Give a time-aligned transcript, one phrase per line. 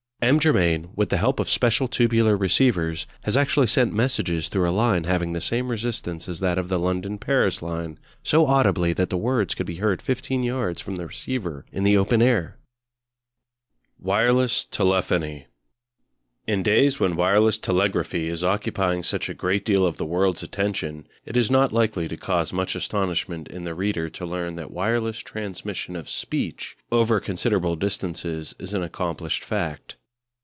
[0.23, 0.39] M.
[0.39, 5.05] Germain, with the help of special tubular receivers, has actually sent messages through a line
[5.05, 9.17] having the same resistance as that of the London Paris line, so audibly that the
[9.17, 12.59] words could be heard fifteen yards from the receiver in the open air!
[13.99, 15.47] The Telephone WIRELESS TELEPHONY.
[16.45, 21.07] In days when wireless telegraphy is occupying such a great deal of the world's attention,
[21.25, 25.17] it is not likely to cause much astonishment in the reader to learn that wireless
[25.17, 29.95] transmission of speech over considerable distances is an accomplished fact.